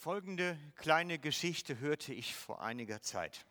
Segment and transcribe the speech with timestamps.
[0.00, 3.44] Folgende kleine Geschichte hörte ich vor einiger Zeit.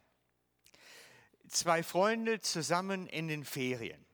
[1.49, 4.05] Zwei Freunde zusammen in den Ferien.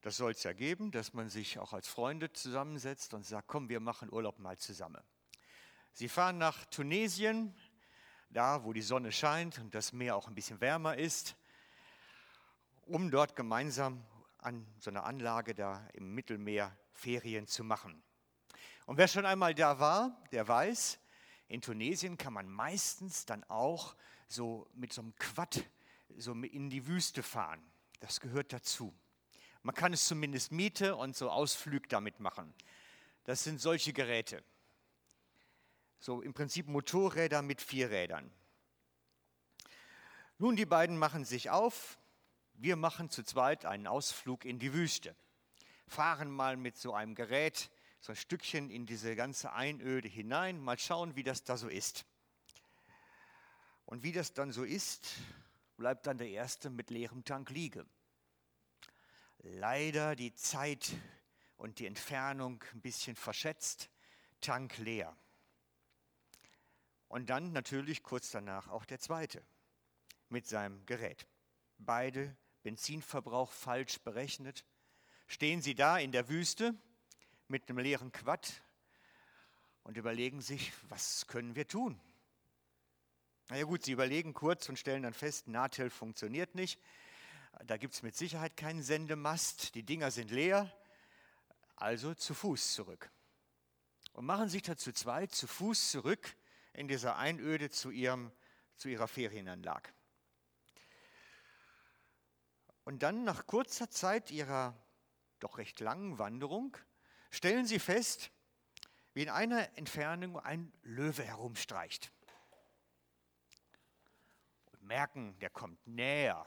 [0.00, 3.68] Das soll es ja geben, dass man sich auch als Freunde zusammensetzt und sagt, komm,
[3.68, 5.00] wir machen Urlaub mal zusammen.
[5.92, 7.54] Sie fahren nach Tunesien,
[8.30, 11.36] da wo die Sonne scheint und das Meer auch ein bisschen wärmer ist,
[12.86, 14.04] um dort gemeinsam
[14.38, 18.02] an so einer Anlage da im Mittelmeer Ferien zu machen.
[18.86, 20.98] Und wer schon einmal da war, der weiß,
[21.48, 23.96] in Tunesien kann man meistens dann auch
[24.28, 25.64] so mit so einem Quad
[26.16, 27.62] so in die Wüste fahren.
[28.00, 28.94] Das gehört dazu.
[29.62, 32.54] Man kann es zumindest Miete und so Ausflüge damit machen.
[33.24, 34.44] Das sind solche Geräte.
[35.98, 38.30] So im Prinzip Motorräder mit vier Rädern.
[40.38, 41.98] Nun, die beiden machen sich auf.
[42.54, 45.16] Wir machen zu zweit einen Ausflug in die Wüste.
[45.86, 47.70] Fahren mal mit so einem Gerät
[48.04, 52.04] so ein Stückchen in diese ganze Einöde hinein, mal schauen, wie das da so ist.
[53.86, 55.14] Und wie das dann so ist,
[55.78, 57.88] bleibt dann der Erste mit leerem Tank liegen.
[59.38, 60.92] Leider die Zeit
[61.56, 63.88] und die Entfernung ein bisschen verschätzt,
[64.42, 65.16] Tank leer.
[67.08, 69.42] Und dann natürlich kurz danach auch der Zweite
[70.28, 71.26] mit seinem Gerät.
[71.78, 74.66] Beide Benzinverbrauch falsch berechnet.
[75.26, 76.78] Stehen sie da in der Wüste
[77.48, 78.62] mit einem leeren Quad
[79.82, 82.00] und überlegen sich, was können wir tun?
[83.48, 86.80] Na ja gut, sie überlegen kurz und stellen dann fest, Natel funktioniert nicht.
[87.66, 89.74] Da gibt es mit Sicherheit keinen Sendemast.
[89.74, 90.72] Die Dinger sind leer.
[91.76, 93.10] Also zu Fuß zurück.
[94.12, 96.36] Und machen sich dazu zwei zu Fuß zurück
[96.72, 98.32] in dieser Einöde zu, ihrem,
[98.76, 99.90] zu ihrer Ferienanlage.
[102.84, 104.74] Und dann nach kurzer Zeit ihrer
[105.40, 106.76] doch recht langen Wanderung
[107.34, 108.30] stellen sie fest,
[109.12, 112.12] wie in einer Entfernung ein Löwe herumstreicht.
[114.72, 116.46] Und merken, der kommt näher.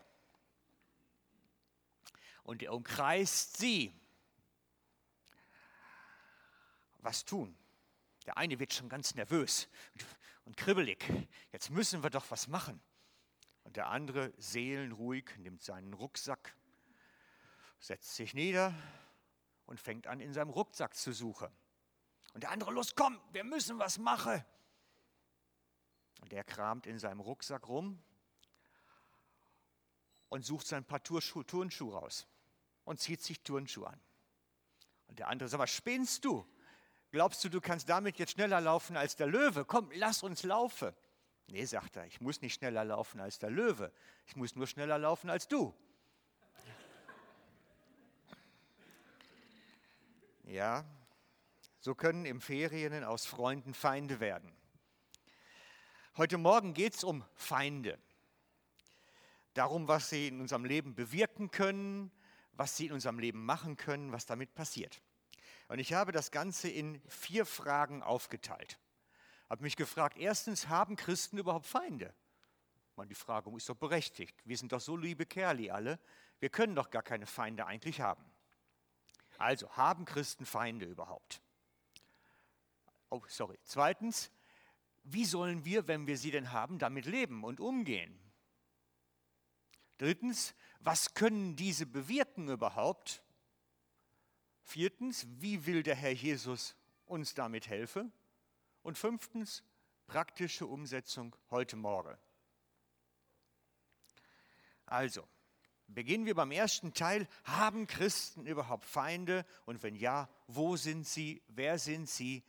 [2.44, 3.94] Und er umkreist sie.
[7.00, 7.58] Was tun?
[8.26, 9.70] Der eine wird schon ganz nervös
[10.46, 11.06] und kribbelig.
[11.52, 12.82] Jetzt müssen wir doch was machen.
[13.64, 16.56] Und der andere, seelenruhig, nimmt seinen Rucksack,
[17.80, 18.74] setzt sich nieder
[19.68, 21.50] und fängt an, in seinem Rucksack zu suchen.
[22.34, 24.44] Und der andere, los, komm, wir müssen was machen.
[26.22, 28.02] Und der kramt in seinem Rucksack rum
[30.30, 32.28] und sucht sein paar Turnschuhe, raus
[32.86, 34.00] und zieht sich Turnschuhe an.
[35.08, 36.46] Und der andere sagt, was spinnst du?
[37.12, 39.64] Glaubst du, du kannst damit jetzt schneller laufen als der Löwe?
[39.66, 40.94] Komm, lass uns laufen.
[41.48, 43.94] Nee, sagt er, ich muss nicht schneller laufen als der Löwe.
[44.26, 45.74] Ich muss nur schneller laufen als du.
[50.48, 50.86] Ja,
[51.80, 54.52] so können im Ferien aus Freunden Feinde werden.
[56.16, 58.00] Heute Morgen geht es um Feinde.
[59.54, 62.12] Darum, was sie in unserem Leben bewirken können,
[62.54, 65.02] was sie in unserem Leben machen können, was damit passiert.
[65.68, 68.80] Und ich habe das Ganze in vier Fragen aufgeteilt
[69.50, 72.14] habe mich gefragt, erstens, haben Christen überhaupt Feinde?
[72.96, 74.36] Man, die Frage ist doch berechtigt.
[74.46, 76.00] Wir sind doch so liebe Kerli alle.
[76.40, 78.26] Wir können doch gar keine Feinde eigentlich haben.
[79.38, 81.42] Also, haben Christen Feinde überhaupt?
[83.10, 83.58] Oh, sorry.
[83.64, 84.32] Zweitens,
[85.04, 88.20] wie sollen wir, wenn wir sie denn haben, damit leben und umgehen?
[89.98, 93.24] Drittens, was können diese bewirken überhaupt?
[94.62, 96.76] Viertens, wie will der Herr Jesus
[97.06, 98.12] uns damit helfen?
[98.84, 99.64] Und fünftens,
[100.08, 102.18] praktische Umsetzung heute Morgen.
[104.86, 105.28] Also,
[105.88, 107.28] beginnen wir beim ersten Teil.
[107.44, 109.46] Haben Christen überhaupt Feinde?
[109.66, 111.42] Und wenn ja, wo sind sie?
[111.48, 112.44] Wer sind sie?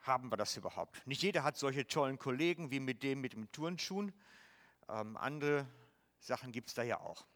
[0.00, 1.06] Haben wir das überhaupt?
[1.06, 4.12] Nicht jeder hat solche tollen Kollegen wie mit dem mit dem Turnschuhen.
[4.88, 5.66] Ähm, andere
[6.18, 7.26] Sachen gibt es da ja auch.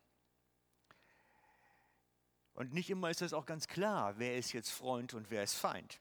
[2.55, 5.55] Und nicht immer ist es auch ganz klar, wer ist jetzt Freund und wer ist
[5.55, 6.00] Feind.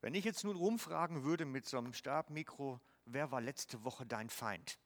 [0.00, 4.30] Wenn ich jetzt nun rumfragen würde mit so einem Stabmikro, wer war letzte Woche dein
[4.30, 4.78] Feind?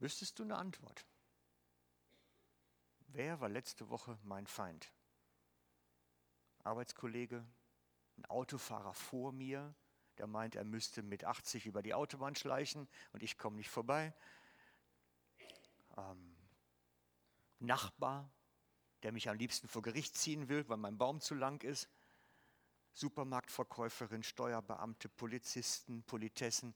[0.00, 1.06] Wüsstest du eine Antwort?
[3.16, 4.92] Wer war letzte Woche mein Feind?
[6.64, 7.46] Arbeitskollege,
[8.18, 9.74] ein Autofahrer vor mir,
[10.18, 14.12] der meint, er müsste mit 80 über die Autobahn schleichen und ich komme nicht vorbei.
[15.96, 16.36] Ähm,
[17.58, 18.30] Nachbar,
[19.02, 21.88] der mich am liebsten vor Gericht ziehen will, weil mein Baum zu lang ist.
[22.92, 26.74] Supermarktverkäuferin, Steuerbeamte, Polizisten, Politessen.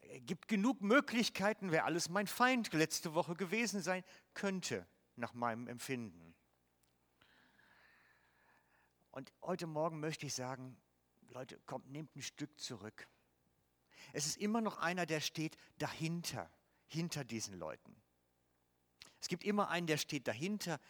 [0.00, 4.02] Es äh, gibt genug Möglichkeiten, wer alles mein Feind letzte Woche gewesen sein
[4.32, 4.86] könnte,
[5.16, 6.34] nach meinem Empfinden.
[9.10, 10.76] Und heute Morgen möchte ich sagen,
[11.28, 13.08] Leute, kommt, nehmt ein Stück zurück.
[14.12, 16.50] Es ist immer noch einer, der steht dahinter,
[16.86, 17.94] hinter diesen Leuten.
[19.20, 20.80] Es gibt immer einen, der steht dahinter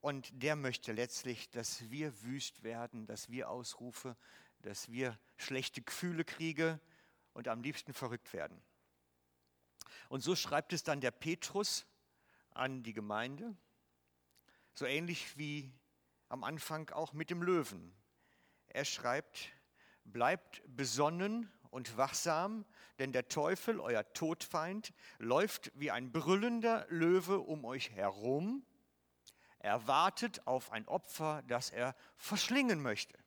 [0.00, 4.16] und der möchte letztlich, dass wir wüst werden, dass wir Ausrufe,
[4.60, 6.80] dass wir schlechte Gefühle kriegen
[7.32, 8.60] und am liebsten verrückt werden.
[10.08, 11.86] Und so schreibt es dann der Petrus
[12.50, 13.56] an die Gemeinde,
[14.78, 15.72] so ähnlich wie
[16.28, 17.92] am Anfang auch mit dem Löwen.
[18.68, 19.50] Er schreibt,
[20.04, 22.64] bleibt besonnen und wachsam,
[23.00, 28.64] denn der Teufel, euer Todfeind, läuft wie ein brüllender Löwe um euch herum.
[29.58, 33.18] Er wartet auf ein Opfer, das er verschlingen möchte.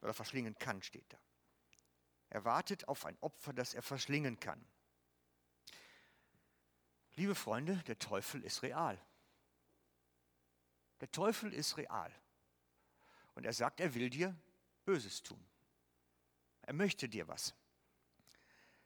[0.00, 1.18] Oder verschlingen kann, steht da.
[2.30, 4.64] Er wartet auf ein Opfer, das er verschlingen kann.
[7.16, 8.98] Liebe Freunde, der Teufel ist real.
[11.00, 12.12] Der Teufel ist real.
[13.34, 14.36] Und er sagt, er will dir
[14.84, 15.44] Böses tun.
[16.62, 17.54] Er möchte dir was.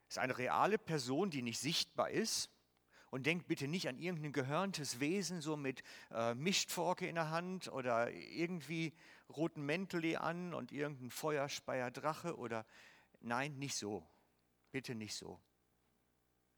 [0.08, 2.50] Ist eine reale Person, die nicht sichtbar ist.
[3.10, 7.68] Und denkt bitte nicht an irgendein gehörntes Wesen, so mit äh, Mischforke in der Hand
[7.68, 8.94] oder irgendwie
[9.28, 12.66] roten Mäntel an und irgendein Feuerspeier Drache oder
[13.20, 14.06] nein, nicht so.
[14.70, 15.40] Bitte nicht so.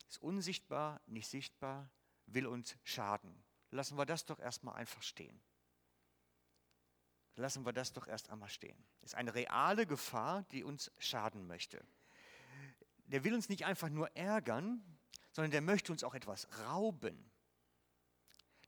[0.09, 1.91] Ist unsichtbar, nicht sichtbar,
[2.27, 3.44] will uns schaden.
[3.75, 5.43] Lassen wir das doch erstmal einfach stehen.
[7.35, 8.79] Lassen wir das doch erst einmal stehen.
[9.03, 11.85] Ist eine reale Gefahr, die uns schaden möchte.
[13.07, 14.81] Der will uns nicht einfach nur ärgern,
[15.33, 17.33] sondern der möchte uns auch etwas rauben.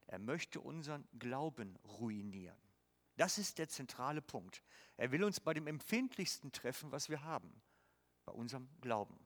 [0.09, 2.59] Er möchte unseren Glauben ruinieren.
[3.15, 4.65] Das ist der zentrale Punkt.
[4.97, 7.63] Er will uns bei dem empfindlichsten treffen, was wir haben,
[8.25, 9.25] bei unserem Glauben,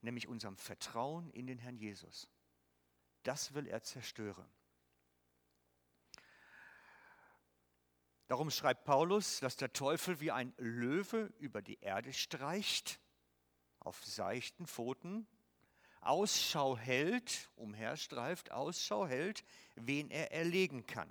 [0.00, 2.28] nämlich unserem Vertrauen in den Herrn Jesus.
[3.22, 4.50] Das will er zerstören.
[8.28, 13.00] Darum schreibt Paulus, dass der Teufel wie ein Löwe über die Erde streicht,
[13.78, 15.28] auf seichten Pfoten,
[16.00, 19.44] Ausschau hält, umherstreift, Ausschau hält,
[19.76, 21.08] wen er erlegen kann.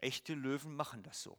[0.00, 1.38] Echte Löwen machen das so.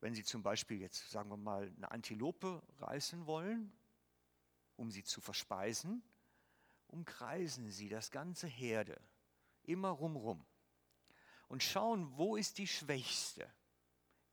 [0.00, 3.72] Wenn sie zum Beispiel jetzt, sagen wir mal, eine Antilope reißen wollen,
[4.76, 6.02] um sie zu verspeisen,
[6.86, 8.98] umkreisen sie das ganze Herde,
[9.64, 10.46] immer rumrum
[11.48, 13.50] und schauen, wo ist die Schwächste,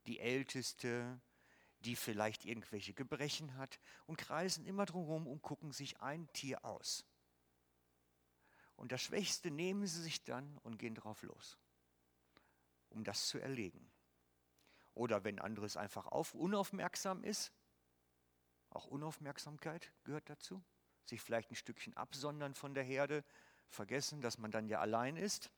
[0.06, 1.20] die Älteste,
[1.80, 7.04] die vielleicht irgendwelche Gebrechen hat und kreisen immer drumherum und gucken sich ein Tier aus.
[8.76, 11.58] Und das Schwächste nehmen sie sich dann und gehen drauf los,
[12.88, 13.90] um das zu erlegen.
[14.94, 17.52] Oder wenn anderes einfach auf, unaufmerksam ist,
[18.70, 20.64] auch Unaufmerksamkeit gehört dazu,
[21.04, 23.24] sich vielleicht ein Stückchen absondern von der Herde,
[23.68, 25.50] vergessen, dass man dann ja allein ist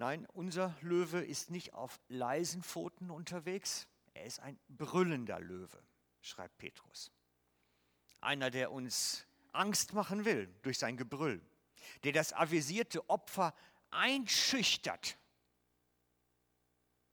[0.00, 5.78] Nein, unser Löwe ist nicht auf leisen Pfoten unterwegs, er ist ein brüllender Löwe,
[6.22, 7.12] schreibt Petrus.
[8.22, 11.42] Einer, der uns Angst machen will durch sein Gebrüll,
[12.02, 13.54] der das avisierte Opfer
[13.90, 15.18] einschüchtert,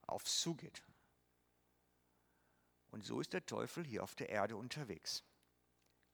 [0.03, 0.81] aufs zugeht.
[2.91, 5.25] Und so ist der Teufel hier auf der Erde unterwegs.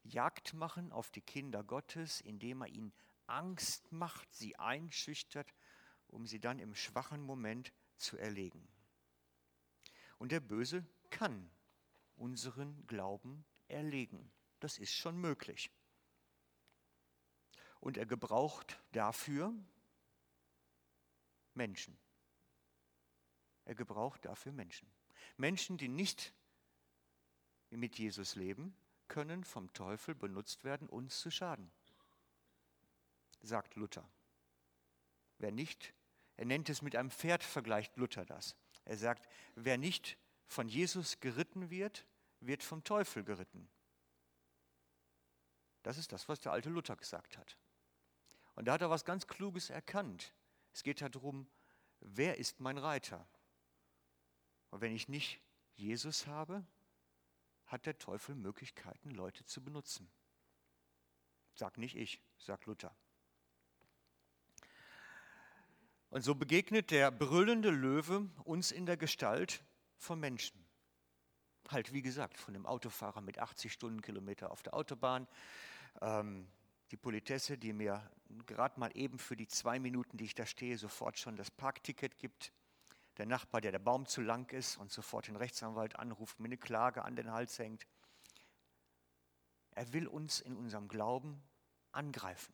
[0.01, 2.93] Jagd machen auf die Kinder Gottes, indem er ihnen
[3.27, 5.53] Angst macht, sie einschüchtert
[6.13, 8.67] um sie dann im schwachen Moment zu erlegen.
[10.17, 11.49] Und der Böse kann
[12.15, 14.31] unseren Glauben erlegen.
[14.59, 15.71] Das ist schon möglich.
[17.79, 19.53] Und er gebraucht dafür
[21.53, 21.97] Menschen.
[23.65, 24.89] Er gebraucht dafür Menschen.
[25.37, 26.33] Menschen, die nicht
[27.69, 28.75] mit Jesus leben,
[29.07, 31.71] können vom Teufel benutzt werden, uns zu schaden,
[33.41, 34.07] sagt Luther.
[35.39, 35.93] Wer nicht
[36.37, 38.55] er nennt es mit einem Pferd, vergleicht Luther das.
[38.85, 42.05] Er sagt, wer nicht von Jesus geritten wird,
[42.39, 43.69] wird vom Teufel geritten.
[45.83, 47.57] Das ist das, was der alte Luther gesagt hat.
[48.55, 50.33] Und da hat er was ganz Kluges erkannt.
[50.73, 51.47] Es geht darum,
[51.99, 53.27] wer ist mein Reiter?
[54.69, 55.41] Und wenn ich nicht
[55.75, 56.65] Jesus habe,
[57.65, 60.11] hat der Teufel Möglichkeiten, Leute zu benutzen.
[61.55, 62.95] Sag nicht ich, sagt Luther.
[66.13, 69.63] Und so begegnet der brüllende Löwe uns in der Gestalt
[69.97, 70.63] von Menschen.
[71.69, 75.27] Halt, wie gesagt, von dem Autofahrer mit 80 Stundenkilometer auf der Autobahn.
[76.01, 76.47] Ähm,
[76.91, 78.07] die Politesse, die mir
[78.45, 82.19] gerade mal eben für die zwei Minuten, die ich da stehe, sofort schon das Parkticket
[82.19, 82.53] gibt.
[83.17, 86.57] Der Nachbar, der der Baum zu lang ist und sofort den Rechtsanwalt anruft, mir eine
[86.57, 87.87] Klage an den Hals hängt.
[89.71, 91.41] Er will uns in unserem Glauben
[91.91, 92.53] angreifen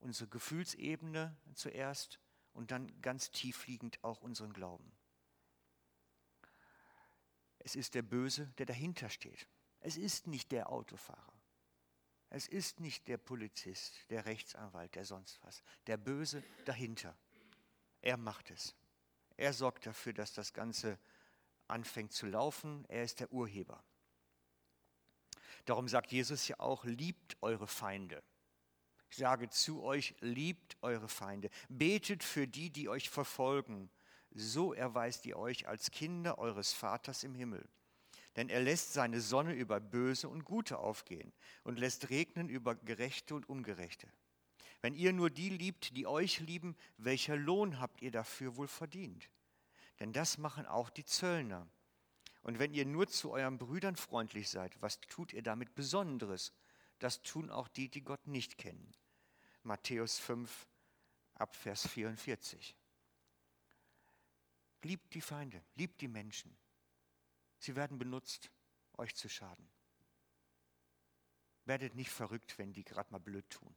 [0.00, 2.20] unsere Gefühlsebene zuerst
[2.52, 4.92] und dann ganz tief liegend auch unseren Glauben.
[7.58, 9.46] Es ist der Böse, der dahinter steht.
[9.80, 11.32] Es ist nicht der Autofahrer.
[12.30, 15.62] Es ist nicht der Polizist, der Rechtsanwalt, der sonst was.
[15.86, 17.16] Der Böse dahinter.
[18.02, 18.74] Er macht es.
[19.36, 20.98] Er sorgt dafür, dass das Ganze
[21.66, 22.84] anfängt zu laufen.
[22.88, 23.82] Er ist der Urheber.
[25.64, 28.22] Darum sagt Jesus ja auch, liebt eure Feinde.
[29.10, 31.50] Ich sage zu euch, liebt eure Feinde.
[31.68, 33.90] Betet für die, die euch verfolgen.
[34.30, 37.68] So erweist ihr euch als Kinder eures Vaters im Himmel.
[38.36, 41.32] Denn er lässt seine Sonne über Böse und Gute aufgehen
[41.64, 44.08] und lässt regnen über Gerechte und Ungerechte.
[44.80, 49.28] Wenn ihr nur die liebt, die euch lieben, welcher Lohn habt ihr dafür wohl verdient?
[49.98, 51.68] Denn das machen auch die Zöllner.
[52.42, 56.52] Und wenn ihr nur zu euren Brüdern freundlich seid, was tut ihr damit Besonderes?
[57.00, 58.94] Das tun auch die, die Gott nicht kennen.
[59.62, 60.66] Matthäus 5,
[61.34, 62.76] Abvers 44.
[64.82, 66.56] Liebt die Feinde, liebt die Menschen.
[67.58, 68.50] Sie werden benutzt,
[68.96, 69.68] euch zu schaden.
[71.66, 73.74] Werdet nicht verrückt, wenn die gerade mal blöd tun.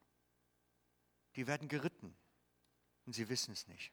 [1.35, 2.15] Die werden geritten
[3.05, 3.91] und sie wissen es nicht.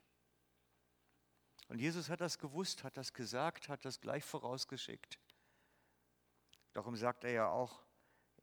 [1.69, 5.19] Und Jesus hat das gewusst, hat das gesagt, hat das gleich vorausgeschickt.
[6.73, 7.83] Darum sagt er ja auch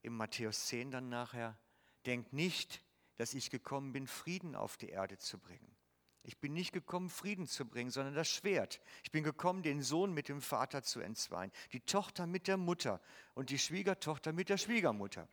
[0.02, 1.58] im Matthäus 10 dann nachher,
[2.06, 2.82] denkt nicht,
[3.18, 5.76] dass ich gekommen bin, Frieden auf die Erde zu bringen.
[6.24, 8.82] Ich bin nicht gekommen, Frieden zu bringen, sondern das Schwert.
[9.04, 13.02] Ich bin gekommen, den Sohn mit dem Vater zu entzweien, die Tochter mit der Mutter
[13.34, 15.30] und die Schwiegertochter mit der Schwiegermutter.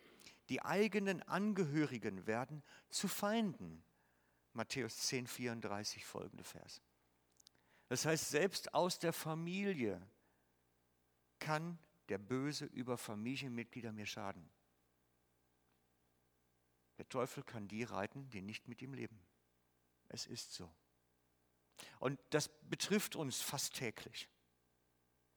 [0.50, 3.82] Die eigenen Angehörigen werden zu Feinden.
[4.52, 6.80] Matthäus 10, 34 folgende Vers.
[7.88, 10.00] Das heißt, selbst aus der Familie
[11.40, 14.48] kann der Böse über Familienmitglieder mir schaden.
[17.04, 19.20] Der Teufel kann die reiten, die nicht mit ihm leben.
[20.08, 20.75] Es ist so.
[21.99, 24.26] Und das betrifft uns fast täglich.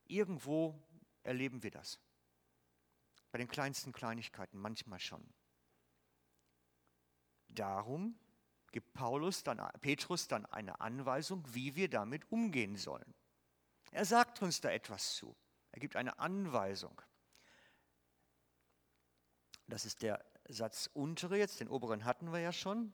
[0.05, 0.81] Irgendwo
[1.23, 1.99] erleben wir das.
[3.33, 5.21] Bei den kleinsten Kleinigkeiten manchmal schon.
[7.49, 8.17] Darum
[8.71, 13.13] gibt Paulus dann, Petrus dann eine Anweisung, wie wir damit umgehen sollen.
[13.91, 15.35] Er sagt uns da etwas zu.
[15.73, 17.01] Er gibt eine Anweisung.
[19.67, 22.93] Das ist der Satz untere jetzt, den oberen hatten wir ja schon.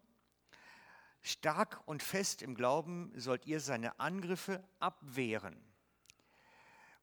[1.21, 5.57] Stark und fest im Glauben sollt ihr seine Angriffe abwehren.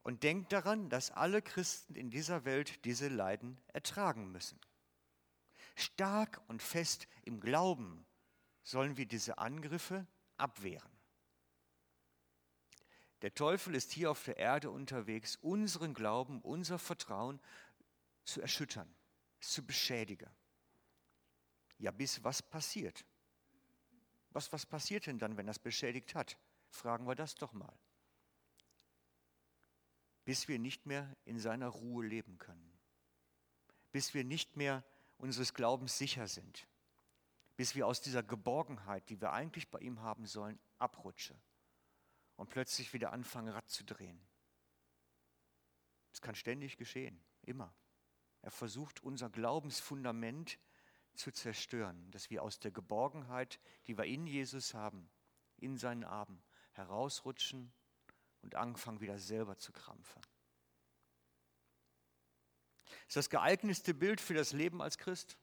[0.03, 4.59] Und denkt daran, dass alle Christen in dieser Welt diese Leiden ertragen müssen.
[5.75, 8.05] Stark und fest im Glauben
[8.63, 10.05] sollen wir diese Angriffe
[10.37, 10.91] abwehren.
[13.21, 17.39] Der Teufel ist hier auf der Erde unterwegs, unseren Glauben, unser Vertrauen
[18.23, 18.91] zu erschüttern,
[19.39, 20.29] zu beschädigen.
[21.81, 23.03] Ja, bis was passiert?
[24.29, 26.37] Was, was passiert denn dann, wenn das beschädigt hat?
[26.69, 27.73] Fragen wir das doch mal.
[30.23, 32.71] Bis wir nicht mehr in seiner Ruhe leben können.
[33.91, 34.83] Bis wir nicht mehr
[35.17, 36.67] unseres Glaubens sicher sind.
[37.57, 41.41] Bis wir aus dieser Geborgenheit, die wir eigentlich bei ihm haben sollen, abrutschen
[42.35, 44.21] und plötzlich wieder anfangen, Rad zu drehen.
[46.11, 47.73] Das kann ständig geschehen, immer.
[48.43, 50.59] Er versucht unser Glaubensfundament
[51.21, 55.09] zu zerstören, dass wir aus der Geborgenheit, die wir in Jesus haben,
[55.57, 56.41] in seinen Armen,
[56.73, 57.71] herausrutschen
[58.41, 60.21] und anfangen wieder selber zu krampfen.
[63.07, 65.37] Ist das geeignetste Bild für das Leben als Christ?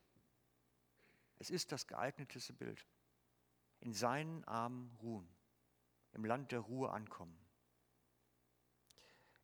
[1.38, 2.84] Es ist das geeignetste Bild.
[3.80, 5.28] In seinen Armen ruhen,
[6.12, 7.38] im Land der Ruhe ankommen,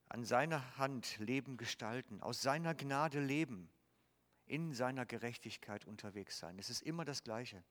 [0.08, 3.70] an seiner Hand Leben gestalten, aus seiner Gnade leben
[4.46, 6.58] in seiner Gerechtigkeit unterwegs sein.
[6.58, 7.62] Es ist immer das Gleiche.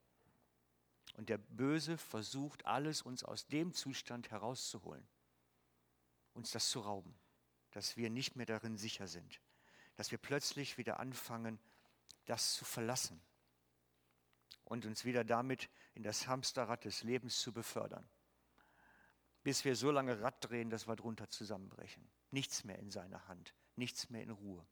[1.15, 5.07] Und der Böse versucht alles, uns aus dem Zustand herauszuholen,
[6.33, 7.13] uns das zu rauben,
[7.71, 9.39] dass wir nicht mehr darin sicher sind,
[9.95, 11.59] dass wir plötzlich wieder anfangen,
[12.25, 13.21] das zu verlassen
[14.65, 18.07] und uns wieder damit in das Hamsterrad des Lebens zu befördern,
[19.43, 22.09] bis wir so lange Rad drehen, dass wir drunter zusammenbrechen.
[22.31, 24.65] Nichts mehr in seiner Hand, nichts mehr in Ruhe.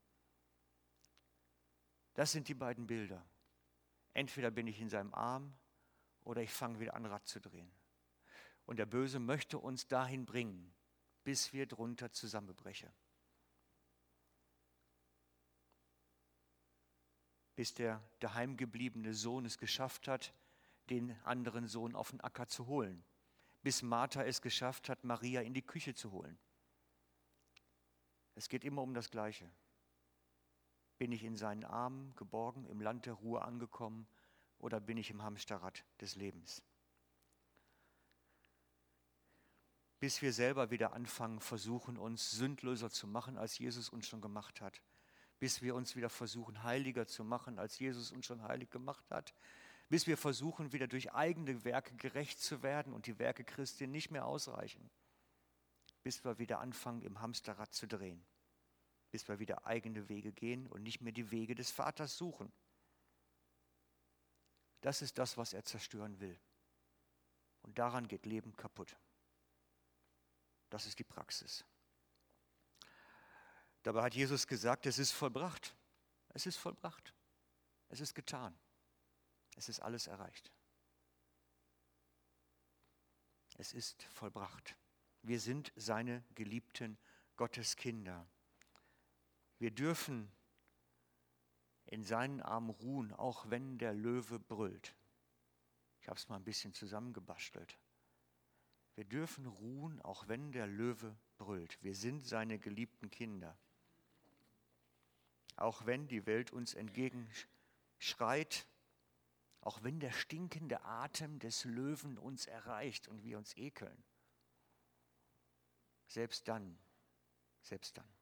[2.21, 3.25] Das sind die beiden Bilder.
[4.13, 5.55] Entweder bin ich in seinem Arm
[6.23, 7.71] oder ich fange wieder an, Rad zu drehen.
[8.67, 10.71] Und der Böse möchte uns dahin bringen,
[11.23, 12.91] bis wir drunter zusammenbrechen.
[17.55, 20.31] Bis der daheimgebliebene Sohn es geschafft hat,
[20.91, 23.03] den anderen Sohn auf den Acker zu holen.
[23.63, 26.37] Bis Martha es geschafft hat, Maria in die Küche zu holen.
[28.35, 29.51] Es geht immer um das Gleiche
[31.01, 34.05] bin ich in seinen Armen geborgen, im Land der Ruhe angekommen
[34.60, 36.62] oder bin ich im Hamsterrad des Lebens?
[39.98, 44.60] bis wir selber wieder anfangen, versuchen, uns sündloser zu machen, als Jesus uns schon gemacht
[44.62, 44.81] hat.
[45.39, 49.36] Bis wir uns wieder versuchen, heiliger zu machen, als Jesus uns schon heilig gemacht hat.
[49.89, 54.10] Bis wir versuchen, wieder durch eigene Werke gerecht zu werden und die Werke Christi nicht
[54.10, 54.89] mehr ausreichen.
[56.01, 58.25] Bis wir wieder anfangen, im Hamsterrad zu drehen.
[59.12, 62.51] Bis wir wieder eigene Wege gehen und nicht mehr die Wege des Vaters suchen.
[64.82, 66.39] Das ist das, was er zerstören will.
[67.62, 68.98] Und daran geht Leben kaputt.
[70.70, 71.63] Das ist die Praxis.
[73.84, 75.75] Dabei hat Jesus gesagt, es ist vollbracht.
[76.30, 77.13] Es ist vollbracht.
[77.89, 78.58] Es ist getan.
[79.56, 80.51] Es ist alles erreicht.
[83.58, 84.75] Es ist vollbracht.
[85.24, 86.98] Wir sind seine geliebten
[87.36, 88.27] Gotteskinder.
[89.62, 90.27] Wir dürfen
[91.86, 94.96] in seinen Armen ruhen, auch wenn der Löwe brüllt.
[96.00, 97.77] Ich habe es mal ein bisschen zusammengebastelt.
[98.96, 101.77] Wir dürfen ruhen, auch wenn der Löwe brüllt.
[101.84, 103.56] Wir sind seine geliebten Kinder.
[105.58, 108.65] Auch wenn die Welt uns entgegenschreit,
[109.60, 114.03] auch wenn der stinkende Atem des Löwen uns erreicht und wir uns ekeln.
[116.08, 116.80] Selbst dann,
[117.62, 118.20] selbst dann.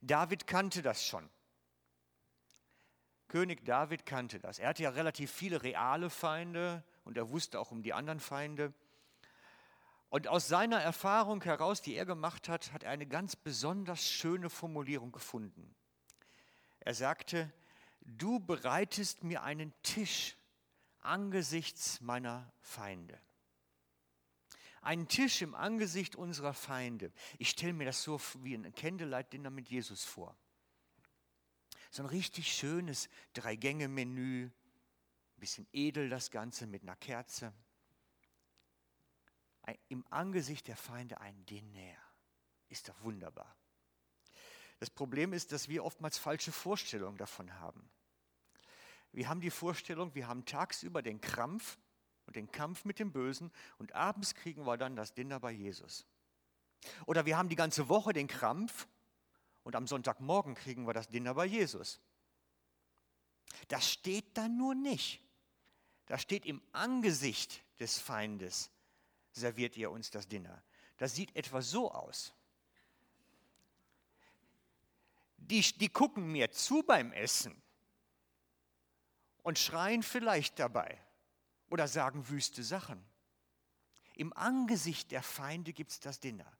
[0.00, 1.28] David kannte das schon.
[3.28, 4.58] König David kannte das.
[4.58, 8.72] Er hatte ja relativ viele reale Feinde und er wusste auch um die anderen Feinde.
[10.08, 14.48] Und aus seiner Erfahrung heraus, die er gemacht hat, hat er eine ganz besonders schöne
[14.48, 15.74] Formulierung gefunden.
[16.78, 17.52] Er sagte,
[18.00, 20.36] du bereitest mir einen Tisch
[21.00, 23.18] angesichts meiner Feinde.
[24.84, 27.12] Einen Tisch im Angesicht unserer Feinde.
[27.38, 30.36] Ich stelle mir das so wie ein Candlelight-Dinner mit Jesus vor.
[31.90, 37.52] So ein richtig schönes Drei-Gänge-Menü, ein bisschen edel das Ganze mit einer Kerze
[39.88, 41.96] im Angesicht der Feinde ein Diner.
[42.68, 43.56] Ist doch wunderbar.
[44.78, 47.88] Das Problem ist, dass wir oftmals falsche Vorstellungen davon haben.
[49.12, 51.78] Wir haben die Vorstellung, wir haben tagsüber den Krampf
[52.34, 56.04] und den Kampf mit dem Bösen und abends kriegen wir dann das Dinner bei Jesus.
[57.06, 58.88] Oder wir haben die ganze Woche den Krampf
[59.62, 62.00] und am Sonntagmorgen kriegen wir das Dinner bei Jesus.
[63.68, 65.22] Das steht da nur nicht.
[66.06, 68.70] Das steht im Angesicht des Feindes
[69.32, 70.62] serviert ihr uns das Dinner.
[70.98, 72.34] Das sieht etwa so aus.
[75.36, 77.60] Die, die gucken mir zu beim Essen
[79.42, 81.03] und schreien vielleicht dabei
[81.70, 83.04] oder sagen wüste Sachen.
[84.14, 86.50] Im Angesicht der Feinde gibt es das Dinner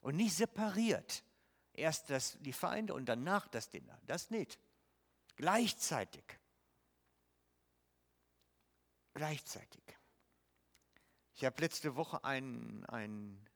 [0.00, 1.24] und nicht separiert.
[1.72, 4.00] Erst das, die Feinde und danach das Dinner.
[4.06, 4.58] Das nicht.
[5.36, 6.24] Gleichzeitig.
[9.14, 9.82] Gleichzeitig.
[11.34, 13.46] Ich habe letzte Woche einen, einen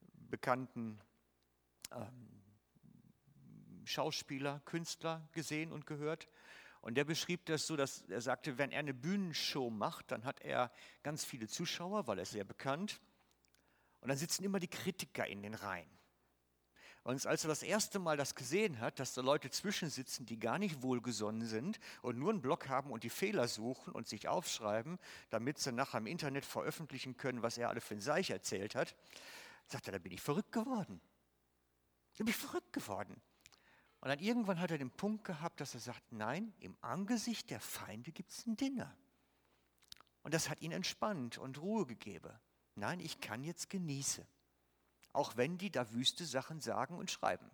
[0.00, 1.00] bekannten
[1.92, 2.42] ähm,
[3.84, 6.28] Schauspieler, Künstler gesehen und gehört.
[6.86, 10.40] Und der beschrieb das so, dass er sagte, wenn er eine Bühnenshow macht, dann hat
[10.42, 10.70] er
[11.02, 13.00] ganz viele Zuschauer, weil er ist sehr bekannt.
[13.98, 15.90] Und dann sitzen immer die Kritiker in den Reihen.
[17.02, 20.60] Und als er das erste Mal das gesehen hat, dass da Leute zwischensitzen, die gar
[20.60, 25.00] nicht wohlgesonnen sind und nur einen Blog haben und die Fehler suchen und sich aufschreiben,
[25.30, 28.94] damit sie nachher im Internet veröffentlichen können, was er alle für ein Seich erzählt hat,
[29.66, 31.00] sagt er, da bin ich verrückt geworden.
[32.12, 33.20] Da bin ich verrückt geworden.
[34.06, 37.58] Und dann irgendwann hat er den Punkt gehabt, dass er sagt, nein, im Angesicht der
[37.58, 38.96] Feinde gibt es ein Dinner.
[40.22, 42.32] Und das hat ihn entspannt und Ruhe gegeben.
[42.76, 44.24] Nein, ich kann jetzt genießen
[45.16, 47.50] auch wenn die da wüste Sachen sagen und schreiben.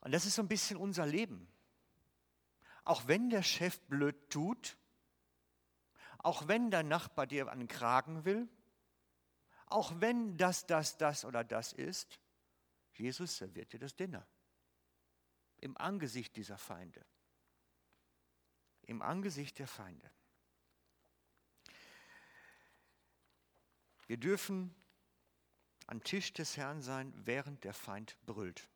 [0.00, 1.46] Und das ist so ein bisschen unser Leben.
[2.84, 4.78] Auch wenn der Chef blöd tut,
[6.18, 8.48] auch wenn der Nachbar dir an den Kragen will,
[9.66, 12.18] auch wenn das, das, das oder das ist,
[13.00, 14.26] Jesus serviert dir das Dinner.
[15.56, 17.04] Im Angesicht dieser Feinde.
[18.82, 20.10] Im Angesicht der Feinde.
[24.06, 24.74] Wir dürfen
[25.86, 28.68] am Tisch des Herrn sein, während der Feind brüllt.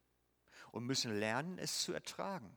[0.73, 2.57] Und müssen lernen, es zu ertragen,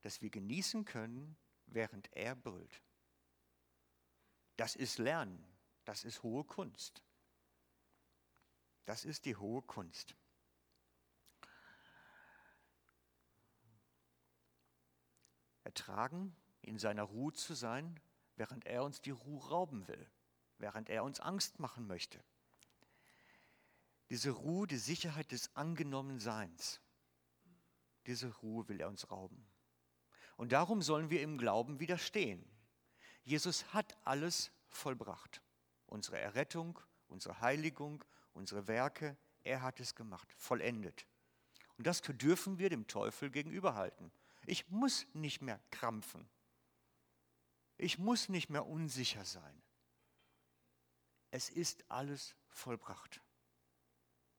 [0.00, 2.82] dass wir genießen können, während er brüllt.
[4.56, 5.46] Das ist Lernen,
[5.84, 7.02] das ist hohe Kunst.
[8.84, 10.16] Das ist die hohe Kunst.
[15.74, 17.98] Ertragen, in seiner Ruhe zu sein,
[18.36, 20.10] während er uns die Ruhe rauben will,
[20.58, 22.22] während er uns Angst machen möchte
[24.12, 26.82] diese Ruhe, die Sicherheit des angenommen Seins,
[28.06, 29.42] diese Ruhe will er uns rauben.
[30.36, 32.44] Und darum sollen wir im Glauben widerstehen.
[33.24, 35.40] Jesus hat alles vollbracht.
[35.86, 38.04] Unsere Errettung, unsere Heiligung,
[38.34, 39.16] unsere Werke.
[39.44, 41.06] Er hat es gemacht, vollendet.
[41.78, 44.12] Und das dürfen wir dem Teufel gegenüberhalten.
[44.46, 46.28] Ich muss nicht mehr krampfen.
[47.76, 49.62] Ich muss nicht mehr unsicher sein.
[51.30, 53.22] Es ist alles vollbracht.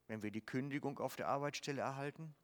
[0.08, 2.36] Wenn wir die Kündigung auf der Arbeitsstelle erhalten,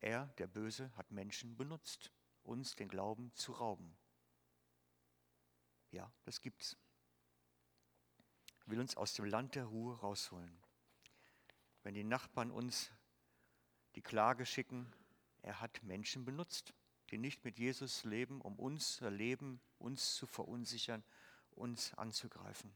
[0.00, 2.10] er, der Böse, hat Menschen benutzt,
[2.42, 3.96] uns den Glauben zu rauben.
[5.92, 6.76] Ja, das gibt's.
[8.60, 10.58] Er will uns aus dem Land der Ruhe rausholen.
[11.82, 12.90] Wenn die Nachbarn uns
[13.94, 14.92] die Klage schicken,
[15.44, 16.72] er hat Menschen benutzt,
[17.10, 21.04] die nicht mit Jesus leben, um unser Leben, uns zu verunsichern,
[21.50, 22.72] uns anzugreifen.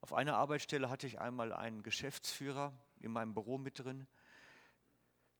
[0.00, 4.08] Auf einer Arbeitsstelle hatte ich einmal einen Geschäftsführer in meinem Büro mit drin,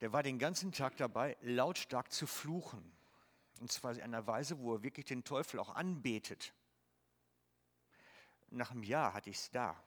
[0.01, 2.93] der war den ganzen Tag dabei, lautstark zu fluchen.
[3.61, 6.53] Und zwar in einer Weise, wo er wirklich den Teufel auch anbetet.
[8.51, 9.81] Nach einem Jahr hatte ich es da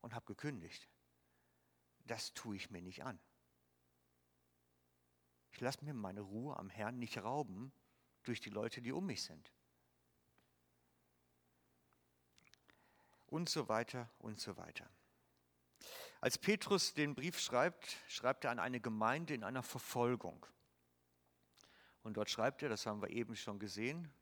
[0.00, 0.88] und habe gekündigt.
[2.06, 3.18] Das tue ich mir nicht an.
[5.52, 7.72] Ich lasse mir meine Ruhe am Herrn nicht rauben
[8.24, 9.52] durch die Leute, die um mich sind.
[13.26, 14.88] Und so weiter und so weiter.
[16.20, 20.46] Als Petrus den Brief schreibt, schreibt er an eine Gemeinde in einer Verfolgung.
[22.02, 24.12] Und dort schreibt er, das haben wir eben schon gesehen,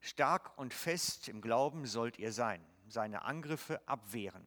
[0.00, 4.46] stark und fest im Glauben sollt ihr sein, seine Angriffe abwehren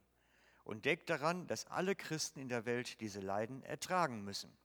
[0.64, 4.56] und denkt daran, dass alle Christen in der Welt diese Leiden ertragen müssen.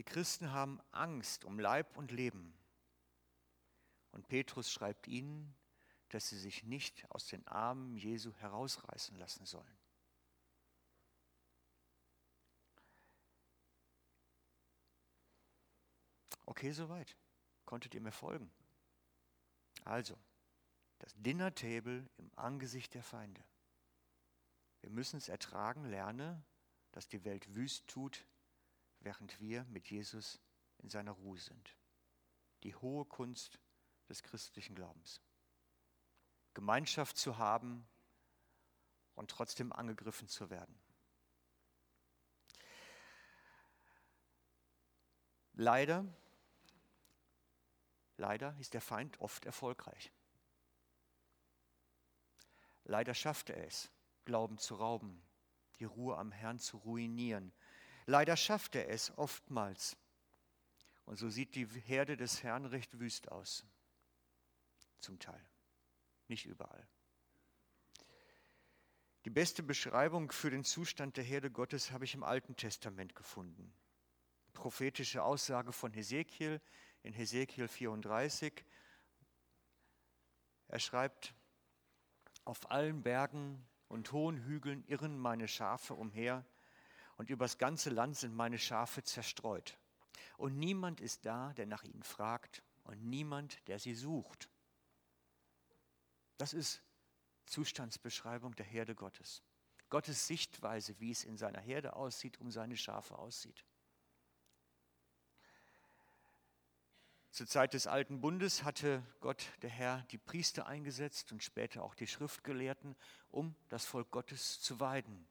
[0.00, 2.54] Die Christen haben Angst um Leib und Leben.
[4.12, 5.54] Und Petrus schreibt ihnen,
[6.08, 9.78] dass sie sich nicht aus den Armen Jesu herausreißen lassen sollen.
[16.46, 17.14] Okay, soweit.
[17.66, 18.50] Konntet ihr mir folgen?
[19.84, 20.18] Also,
[20.98, 23.44] das Dinner-Table im Angesicht der Feinde.
[24.80, 26.42] Wir müssen es ertragen, lerne,
[26.90, 28.24] dass die Welt wüst tut,
[29.00, 30.40] während wir mit Jesus
[30.78, 31.76] in seiner Ruhe sind.
[32.62, 33.58] Die hohe Kunst
[34.08, 35.20] des christlichen Glaubens.
[36.54, 37.86] Gemeinschaft zu haben
[39.14, 40.78] und trotzdem angegriffen zu werden.
[45.52, 46.06] Leider,
[48.16, 50.12] leider ist der Feind oft erfolgreich.
[52.84, 53.90] Leider schafft er es,
[54.24, 55.22] Glauben zu rauben,
[55.78, 57.52] die Ruhe am Herrn zu ruinieren.
[58.06, 59.96] Leider schafft er es oftmals.
[61.04, 63.64] Und so sieht die Herde des Herrn recht wüst aus.
[65.00, 65.44] Zum Teil
[66.28, 66.86] nicht überall.
[69.26, 73.74] Die beste Beschreibung für den Zustand der Herde Gottes habe ich im Alten Testament gefunden.
[74.54, 76.60] Prophetische Aussage von Hesekiel
[77.02, 78.64] in Hesekiel 34.
[80.68, 81.34] Er schreibt,
[82.44, 86.46] auf allen Bergen und hohen Hügeln irren meine Schafe umher
[87.20, 89.76] und übers ganze Land sind meine Schafe zerstreut.
[90.38, 94.48] Und niemand ist da, der nach ihnen fragt und niemand, der sie sucht.
[96.38, 96.82] Das ist
[97.44, 99.42] Zustandsbeschreibung der Herde Gottes.
[99.90, 103.66] Gottes Sichtweise, wie es in seiner Herde aussieht, um seine Schafe aussieht.
[107.32, 111.94] Zur Zeit des Alten Bundes hatte Gott, der Herr, die Priester eingesetzt und später auch
[111.94, 112.96] die Schriftgelehrten,
[113.30, 115.28] um das Volk Gottes zu weiden,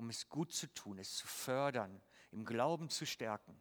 [0.00, 3.54] um es gut zu tun, es zu fördern, im Glauben zu stärken.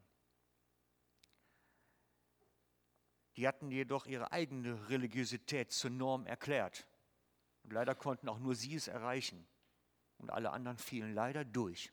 [3.35, 6.87] Die hatten jedoch ihre eigene Religiosität zur Norm erklärt.
[7.63, 9.45] Und leider konnten auch nur sie es erreichen.
[10.17, 11.91] Und alle anderen fielen leider durch.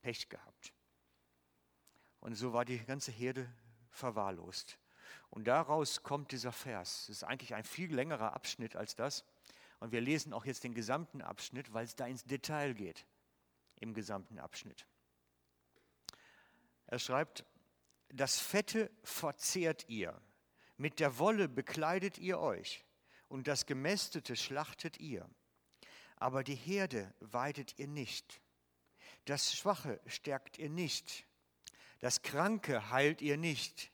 [0.00, 0.72] Pech gehabt.
[2.20, 3.46] Und so war die ganze Herde
[3.90, 4.78] verwahrlost.
[5.28, 7.10] Und daraus kommt dieser Vers.
[7.10, 9.26] Es ist eigentlich ein viel längerer Abschnitt als das.
[9.80, 13.04] Und wir lesen auch jetzt den gesamten Abschnitt, weil es da ins Detail geht.
[13.82, 14.86] Im gesamten Abschnitt.
[16.86, 17.44] Er schreibt,
[18.08, 20.20] das Fette verzehrt ihr
[20.82, 22.84] mit der Wolle bekleidet ihr euch
[23.28, 25.30] und das Gemästete schlachtet ihr.
[26.16, 28.40] Aber die Herde weidet ihr nicht.
[29.26, 31.24] Das Schwache stärkt ihr nicht.
[32.00, 33.92] Das Kranke heilt ihr nicht.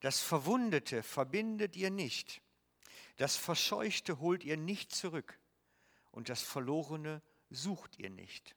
[0.00, 2.42] Das Verwundete verbindet ihr nicht.
[3.16, 5.38] Das Verscheuchte holt ihr nicht zurück.
[6.10, 8.54] Und das Verlorene sucht ihr nicht.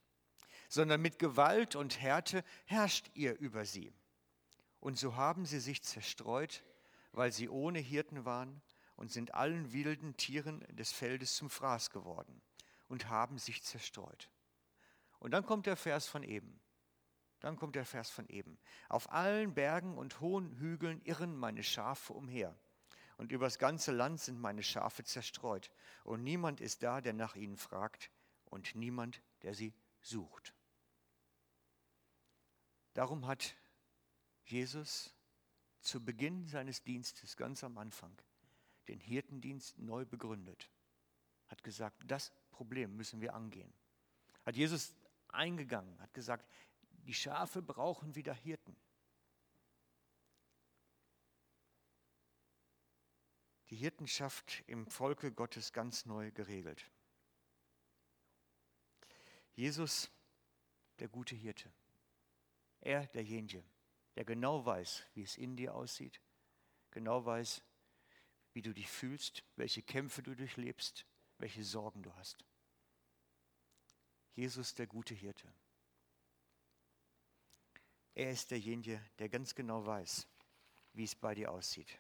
[0.76, 3.94] Sondern mit Gewalt und Härte herrscht ihr über sie.
[4.80, 6.64] Und so haben sie sich zerstreut
[7.16, 8.62] weil sie ohne Hirten waren
[8.96, 12.42] und sind allen wilden Tieren des Feldes zum Fraß geworden
[12.88, 14.30] und haben sich zerstreut.
[15.20, 16.60] Und dann kommt der Vers von eben.
[17.40, 18.58] Dann kommt der Vers von eben.
[18.90, 22.56] Auf allen Bergen und hohen Hügeln irren meine Schafe umher.
[23.18, 25.72] und übers ganze Land sind meine Schafe zerstreut.
[26.04, 28.12] Und niemand ist da, der nach ihnen fragt
[28.44, 30.54] und niemand, der sie sucht.
[32.96, 33.56] Darum hat
[34.46, 35.14] Jesus
[35.82, 38.18] zu Beginn seines Dienstes, ganz am Anfang,
[38.88, 40.72] den Hirtendienst neu begründet.
[41.48, 43.72] Hat gesagt, das Problem müssen wir angehen.
[44.46, 44.96] Hat Jesus
[45.28, 46.50] eingegangen, hat gesagt,
[47.06, 48.78] die Schafe brauchen wieder Hirten.
[53.72, 56.90] Die Hirtenschaft im Volke Gottes ganz neu geregelt.
[59.54, 60.10] Jesus,
[61.00, 61.70] der gute Hirte.
[62.86, 63.64] Er, derjenige,
[64.16, 66.22] der genau weiß, wie es in dir aussieht,
[66.92, 67.64] genau weiß,
[68.54, 71.04] wie du dich fühlst, welche Kämpfe du durchlebst,
[71.40, 72.46] welche Sorgen du hast.
[74.36, 75.52] Jesus, der gute Hirte.
[78.14, 80.28] Er ist derjenige, der ganz genau weiß,
[80.94, 81.98] wie es bei dir aussieht.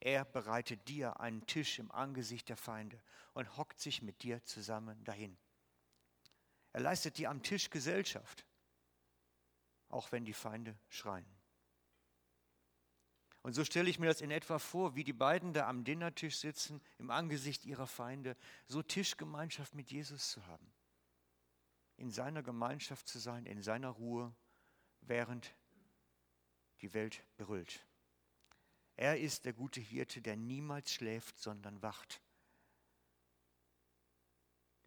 [0.00, 3.00] Er bereitet dir einen Tisch im Angesicht der Feinde
[3.32, 5.38] und hockt sich mit dir zusammen dahin.
[6.72, 8.44] Er leistet dir am Tisch Gesellschaft,
[9.90, 11.26] auch wenn die Feinde schreien.
[13.42, 16.36] Und so stelle ich mir das in etwa vor, wie die beiden da am Dinnertisch
[16.38, 20.72] sitzen, im Angesicht ihrer Feinde, so Tischgemeinschaft mit Jesus zu haben.
[21.96, 24.34] In seiner Gemeinschaft zu sein, in seiner Ruhe,
[25.00, 25.54] während
[26.82, 27.86] die Welt brüllt.
[28.96, 32.20] Er ist der gute Hirte, der niemals schläft, sondern wacht.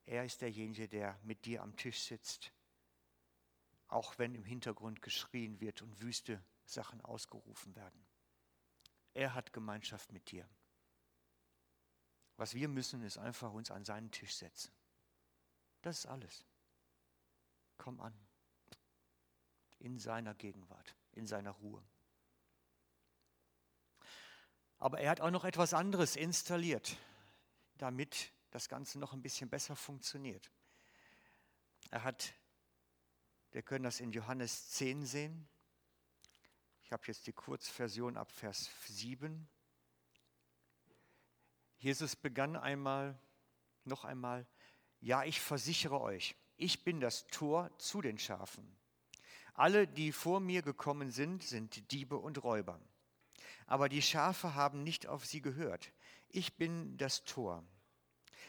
[0.05, 2.52] Er ist derjenige, der mit dir am Tisch sitzt,
[3.93, 8.05] auch wenn im Hintergrund geschrien wird und wüste Sachen ausgerufen werden.
[9.13, 10.47] Er hat Gemeinschaft mit dir.
[12.37, 14.71] Was wir müssen, ist einfach uns an seinen Tisch setzen.
[15.81, 16.45] Das ist alles.
[17.77, 18.13] Komm an
[19.83, 21.83] in seiner Gegenwart, in seiner Ruhe.
[24.79, 26.97] Aber er hat auch noch etwas anderes installiert,
[27.77, 30.49] damit das Ganze noch ein bisschen besser funktioniert.
[31.89, 32.33] Er hat,
[33.53, 35.47] wir können das in Johannes 10 sehen.
[36.81, 39.47] Ich habe jetzt die Kurzversion ab Vers 7.
[41.77, 43.17] Jesus begann einmal,
[43.85, 44.47] noch einmal,
[45.01, 48.75] ja, ich versichere euch, ich bin das Tor zu den Schafen.
[49.53, 52.81] Alle, die vor mir gekommen sind, sind Diebe und Räuber.
[53.67, 55.93] Aber die Schafe haben nicht auf sie gehört.
[56.27, 57.63] Ich bin das Tor.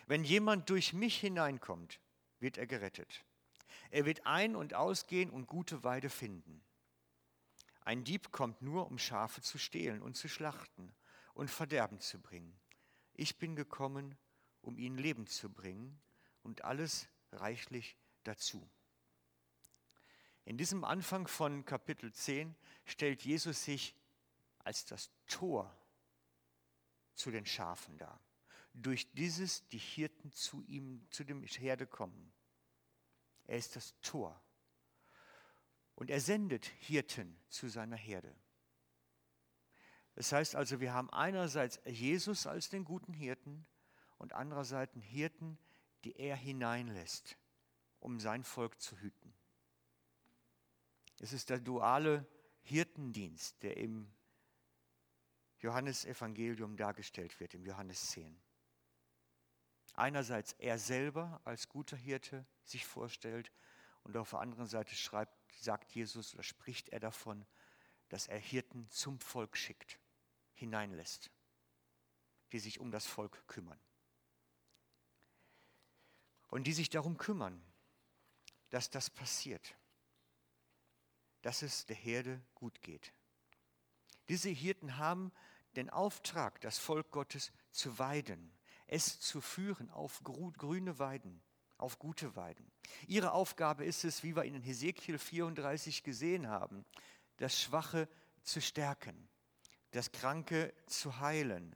[0.07, 2.01] Wenn jemand durch mich hineinkommt,
[2.41, 3.23] wird er gerettet.
[3.95, 6.65] Er wird ein- und ausgehen und gute Weide finden.
[7.83, 10.93] Ein Dieb kommt nur, um Schafe zu stehlen und zu schlachten
[11.33, 12.59] und Verderben zu bringen.
[13.13, 14.19] Ich bin gekommen,
[14.63, 16.03] um ihnen Leben zu bringen
[16.43, 18.69] und alles reichlich dazu.
[20.45, 23.95] In diesem Anfang von Kapitel 10 stellt Jesus sich
[24.59, 25.73] als das Tor
[27.15, 28.21] zu den Schafen dar.
[28.73, 32.34] Durch dieses die Hirten zu ihm, zu dem Herde kommen.
[33.45, 34.41] Er ist das Tor.
[35.95, 38.35] Und er sendet Hirten zu seiner Herde.
[40.15, 43.67] Das heißt also, wir haben einerseits Jesus als den guten Hirten
[44.19, 45.59] und andererseits Hirten,
[46.05, 47.37] die er hineinlässt,
[47.99, 49.35] um sein Volk zu hüten.
[51.21, 52.27] Es ist der duale
[52.63, 54.13] Hirtendienst, der im
[55.59, 58.41] Johannesevangelium dargestellt wird, im Johannes 10.
[59.95, 63.51] Einerseits er selber als guter Hirte sich vorstellt
[64.03, 67.47] und auf der anderen Seite schreibt, sagt Jesus oder spricht er davon,
[68.09, 69.99] dass er Hirten zum Volk schickt,
[70.53, 71.31] hineinlässt,
[72.53, 73.79] die sich um das Volk kümmern.
[76.49, 77.61] Und die sich darum kümmern,
[78.71, 79.77] dass das passiert
[81.45, 83.13] dass es der Herde gut geht.
[84.31, 85.31] Diese Hirten haben
[85.77, 88.51] den Auftrag, das Volk Gottes zu weiden,
[88.95, 91.43] es zu führen auf grüne Weiden,
[91.79, 92.71] auf gute Weiden.
[93.09, 96.85] Ihre Aufgabe ist es, wie wir in Hesekiel 34 gesehen haben,
[97.39, 98.09] das Schwache
[98.45, 99.29] zu stärken,
[99.91, 101.75] das Kranke zu heilen,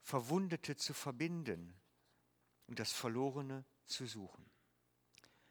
[0.00, 1.74] Verwundete zu verbinden
[2.66, 4.50] und das Verlorene zu suchen.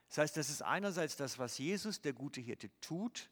[0.09, 3.29] Das heißt, das ist einerseits das, was Jesus, der gute Hirte, tut,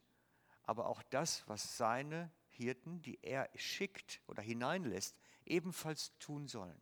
[0.62, 6.80] aber auch das, was seine Hirten, die er schickt oder hineinlässt, ebenfalls tun sollen.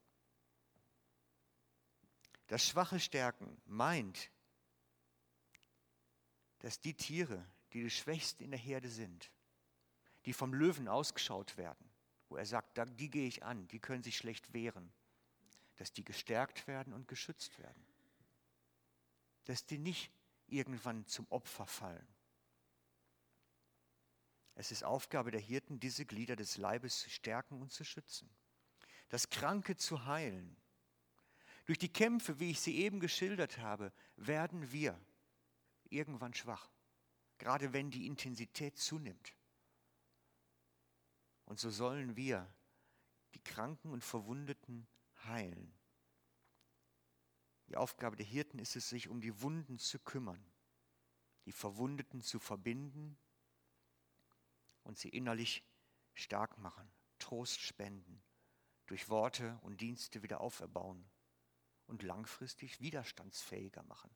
[2.49, 4.31] Das schwache Stärken meint,
[6.59, 9.31] dass die Tiere, die die schwächsten in der Herde sind,
[10.25, 11.91] die vom Löwen ausgeschaut werden,
[12.27, 14.91] wo er sagt, die gehe ich an, die können sich schlecht wehren,
[15.75, 17.85] dass die gestärkt werden und geschützt werden.
[19.45, 20.11] Dass die nicht
[20.47, 22.07] irgendwann zum Opfer fallen.
[24.55, 28.27] Es ist Aufgabe der Hirten, diese Glieder des Leibes zu stärken und zu schützen.
[29.09, 30.57] das Kranke zu heilen.
[31.69, 34.99] Durch die Kämpfe, wie ich sie eben geschildert habe, werden wir
[35.91, 36.67] irgendwann schwach,
[37.37, 39.35] gerade wenn die Intensität zunimmt.
[41.45, 42.51] Und so sollen wir
[43.35, 44.87] die Kranken und Verwundeten
[45.25, 45.71] heilen.
[47.67, 50.43] Die Aufgabe der Hirten ist es, sich um die Wunden zu kümmern,
[51.45, 53.15] die Verwundeten zu verbinden
[54.81, 55.63] und sie innerlich
[56.15, 58.23] stark machen, Trost spenden,
[58.87, 61.07] durch Worte und Dienste wieder auferbauen
[61.89, 64.09] und langfristig widerstandsfähiger machen.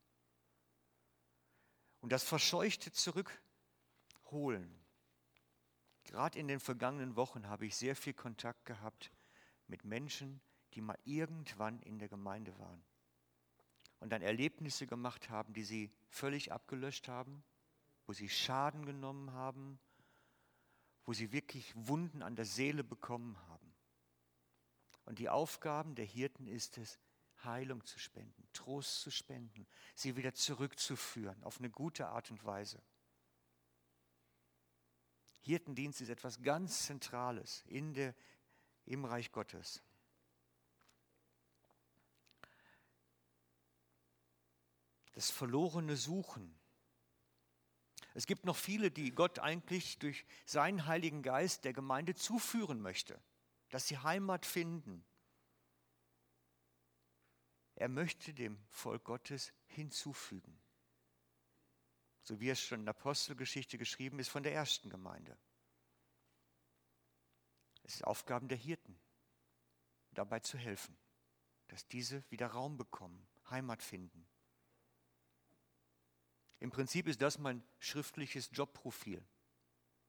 [2.00, 4.80] Und das Verscheuchte zurückholen.
[6.06, 9.12] Gerade in den vergangenen Wochen habe ich sehr viel Kontakt gehabt
[9.68, 10.42] mit Menschen,
[10.74, 12.84] die mal irgendwann in der Gemeinde waren
[14.00, 17.42] und dann Erlebnisse gemacht haben, die sie völlig abgelöscht haben,
[18.06, 19.80] wo sie Schaden genommen haben,
[21.06, 23.74] wo sie wirklich Wunden an der Seele bekommen haben.
[25.06, 27.00] Und die Aufgaben der Hirten ist es,
[27.46, 32.82] Heilung zu spenden, Trost zu spenden, sie wieder zurückzuführen auf eine gute Art und Weise.
[35.42, 38.16] Hirtendienst ist etwas ganz Zentrales in der,
[38.86, 39.84] im Reich Gottes.
[45.12, 46.58] Das verlorene Suchen.
[48.14, 53.20] Es gibt noch viele, die Gott eigentlich durch seinen Heiligen Geist der Gemeinde zuführen möchte,
[53.70, 55.04] dass sie Heimat finden,
[57.84, 60.58] er möchte dem Volk Gottes hinzufügen.
[62.22, 65.38] So wie es schon in der Apostelgeschichte geschrieben ist von der ersten Gemeinde.
[67.84, 68.98] Es ist Aufgaben der Hirten,
[70.12, 70.96] dabei zu helfen,
[71.68, 74.26] dass diese wieder Raum bekommen, Heimat finden.
[76.62, 79.22] Im Prinzip ist das mein schriftliches Jobprofil.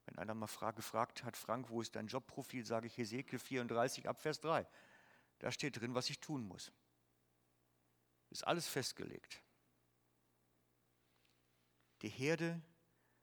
[0.05, 4.23] Wenn einer mal gefragt hat, Frank, wo ist dein Jobprofil, sage ich Hesekiel 34 ab
[4.23, 4.65] Vers 3.
[5.41, 6.71] Da steht drin, was ich tun muss.
[8.35, 9.40] Ist alles festgelegt.
[12.03, 12.61] Die Herde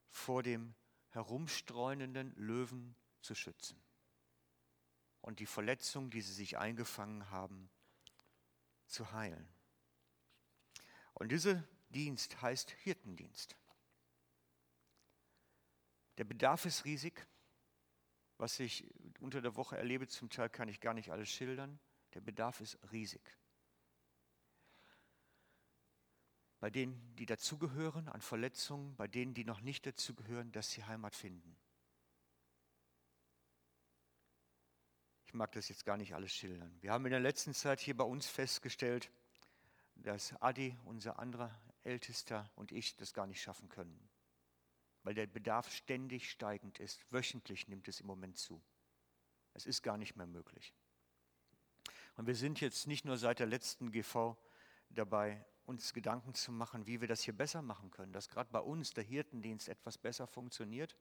[0.10, 0.74] vor dem
[1.10, 3.78] herumstreunenden Löwen zu schützen
[5.19, 7.69] und die Verletzung, die sie sich eingefangen haben,
[8.88, 9.50] zu heilen.
[11.13, 13.58] Und dieser Dienst heißt Hirtendienst.
[16.19, 17.28] Der Bedarf ist riesig.
[18.38, 21.82] Was ich unter der Woche erlebe, zum Teil kann ich gar nicht alles schildern.
[22.13, 23.40] Der Bedarf ist riesig
[26.62, 31.15] bei denen, die dazugehören, an Verletzungen, bei denen, die noch nicht dazugehören, dass sie Heimat
[31.15, 31.58] finden.
[35.26, 36.78] Ich mag das jetzt gar nicht alles schildern.
[36.82, 39.10] Wir haben in der letzten Zeit hier bei uns festgestellt,
[39.95, 41.52] dass Adi, unser anderer
[41.84, 44.10] Ältester und ich das gar nicht schaffen können,
[45.02, 47.12] weil der Bedarf ständig steigend ist.
[47.12, 48.62] Wöchentlich nimmt es im Moment zu.
[49.56, 50.76] Es ist gar nicht mehr möglich.
[52.17, 54.38] Und wir sind jetzt nicht nur seit der letzten GV
[54.89, 58.60] dabei, uns Gedanken zu machen, wie wir das hier besser machen können, dass gerade bei
[58.60, 60.97] uns der Hirtendienst etwas besser funktioniert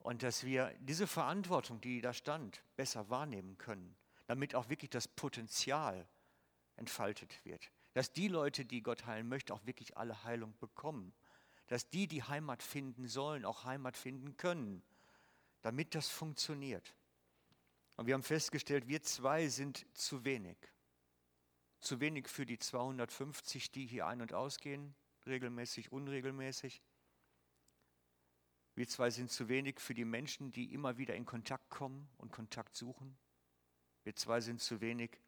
[0.00, 5.06] und dass wir diese Verantwortung, die da stand, besser wahrnehmen können, damit auch wirklich das
[5.06, 6.08] Potenzial
[6.76, 7.70] entfaltet wird.
[7.94, 11.14] Dass die Leute, die Gott heilen möchte, auch wirklich alle Heilung bekommen.
[11.68, 14.82] Dass die, die Heimat finden sollen, auch Heimat finden können,
[15.62, 16.94] damit das funktioniert.
[17.96, 20.56] Und wir haben festgestellt, wir zwei sind zu wenig.
[21.80, 24.94] Zu wenig für die 250, die hier ein- und ausgehen,
[25.26, 26.82] regelmäßig, unregelmäßig.
[28.74, 32.32] Wir zwei sind zu wenig für die Menschen, die immer wieder in Kontakt kommen und
[32.32, 33.18] Kontakt suchen.
[34.04, 35.20] Wir zwei sind zu wenig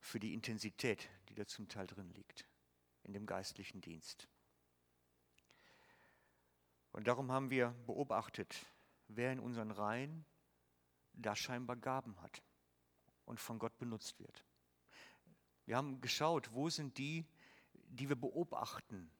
[0.00, 2.46] für die Intensität, die da zum Teil drin liegt,
[3.02, 4.28] in dem geistlichen Dienst.
[6.92, 8.66] Und darum haben wir beobachtet,
[9.06, 10.24] wer in unseren Reihen
[11.12, 12.42] da scheinbar Gaben hat
[13.24, 14.44] und von Gott benutzt wird.
[15.68, 17.26] Wir haben geschaut, wo sind die,
[17.74, 19.10] die wir beobachten,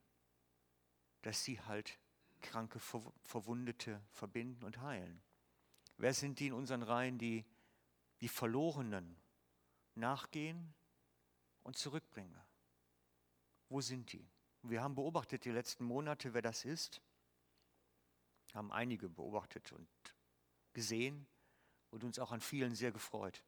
[1.20, 1.98] dass sie halt
[2.40, 5.20] Kranke, Verwundete verbinden und heilen.
[5.98, 7.44] Wer sind die in unseren Reihen, die
[8.22, 9.18] die Verlorenen
[9.94, 10.72] nachgehen
[11.64, 12.40] und zurückbringen?
[13.68, 14.26] Wo sind die?
[14.62, 17.02] Wir haben beobachtet die letzten Monate, wer das ist.
[18.54, 19.86] Haben einige beobachtet und
[20.72, 21.26] gesehen
[21.90, 23.44] und uns auch an vielen sehr gefreut.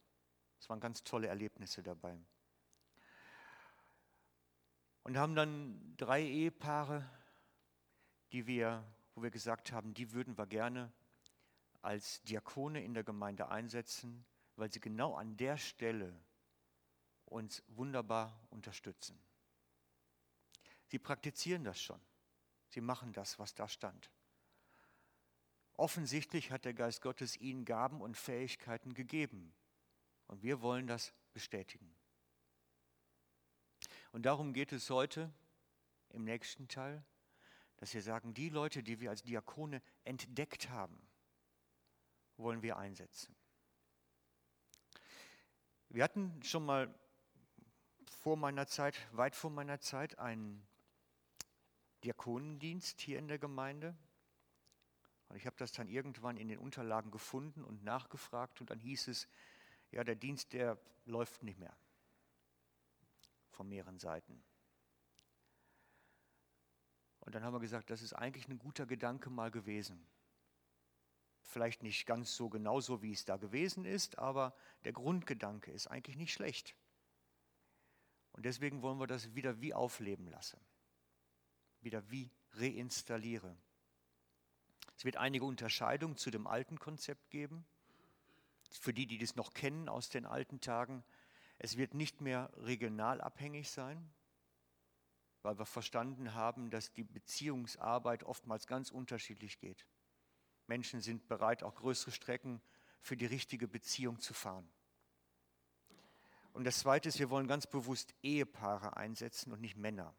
[0.59, 2.23] Es waren ganz tolle Erlebnisse dabei.
[5.03, 7.09] Und haben dann drei Ehepaare,
[8.31, 8.83] die wir,
[9.15, 10.91] wo wir gesagt haben, die würden wir gerne
[11.81, 14.25] als Diakone in der Gemeinde einsetzen,
[14.55, 16.13] weil sie genau an der Stelle
[17.25, 19.19] uns wunderbar unterstützen.
[20.87, 21.99] Sie praktizieren das schon.
[22.67, 24.11] Sie machen das, was da stand.
[25.73, 29.53] Offensichtlich hat der Geist Gottes ihnen Gaben und Fähigkeiten gegeben.
[30.27, 31.95] Und wir wollen das bestätigen.
[34.11, 35.31] Und darum geht es heute
[36.09, 37.03] im nächsten Teil,
[37.77, 41.01] dass wir sagen, die Leute, die wir als Diakone entdeckt haben,
[42.37, 43.35] wollen wir einsetzen.
[45.89, 46.93] Wir hatten schon mal
[48.19, 50.65] vor meiner Zeit, weit vor meiner Zeit, einen
[52.03, 53.95] Diakonendienst hier in der Gemeinde.
[55.29, 59.07] Und ich habe das dann irgendwann in den Unterlagen gefunden und nachgefragt und dann hieß
[59.07, 59.27] es,
[59.91, 61.75] ja, der Dienst, der läuft nicht mehr.
[63.61, 64.43] Von mehreren Seiten.
[67.19, 70.03] Und dann haben wir gesagt, das ist eigentlich ein guter Gedanke mal gewesen.
[71.43, 76.17] Vielleicht nicht ganz so genauso, wie es da gewesen ist, aber der Grundgedanke ist eigentlich
[76.17, 76.75] nicht schlecht.
[78.31, 80.59] Und deswegen wollen wir das wieder wie aufleben lassen.
[81.81, 83.55] Wieder wie reinstalliere.
[84.97, 87.63] Es wird einige Unterscheidungen zu dem alten Konzept geben.
[88.71, 91.03] Für die, die das noch kennen aus den alten Tagen,
[91.63, 94.11] es wird nicht mehr regional abhängig sein,
[95.43, 99.85] weil wir verstanden haben, dass die Beziehungsarbeit oftmals ganz unterschiedlich geht.
[100.65, 102.63] Menschen sind bereit, auch größere Strecken
[102.99, 104.67] für die richtige Beziehung zu fahren.
[106.51, 110.15] Und das Zweite ist, wir wollen ganz bewusst Ehepaare einsetzen und nicht Männer.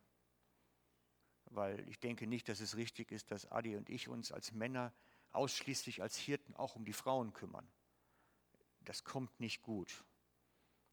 [1.47, 4.95] Weil ich denke nicht, dass es richtig ist, dass Adi und ich uns als Männer
[5.33, 7.67] ausschließlich als Hirten auch um die Frauen kümmern.
[8.83, 10.05] Das kommt nicht gut.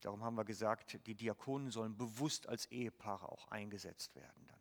[0.02, 4.60] Darum haben wir gesagt, die Diakonen sollen bewusst als Ehepaare auch eingesetzt werden dann.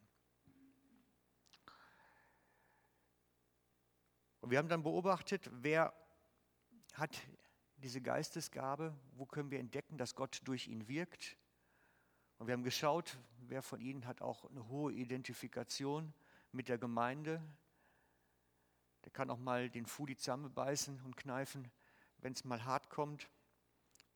[4.41, 5.93] Und wir haben dann beobachtet, wer
[6.95, 7.17] hat
[7.77, 11.37] diese Geistesgabe, wo können wir entdecken, dass Gott durch ihn wirkt.
[12.39, 16.13] Und wir haben geschaut, wer von ihnen hat auch eine hohe Identifikation
[16.51, 17.43] mit der Gemeinde.
[19.05, 21.71] Der kann auch mal den Fudi zusammenbeißen und kneifen,
[22.19, 23.29] wenn es mal hart kommt